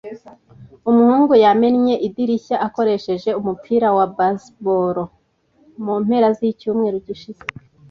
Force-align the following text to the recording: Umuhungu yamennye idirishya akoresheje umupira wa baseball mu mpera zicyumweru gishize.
Umuhungu 0.89 1.33
yamennye 1.45 1.95
idirishya 2.07 2.57
akoresheje 2.67 3.29
umupira 3.39 3.87
wa 3.97 4.05
baseball 4.17 4.97
mu 5.83 5.93
mpera 6.03 6.27
zicyumweru 6.37 6.97
gishize. 7.07 7.43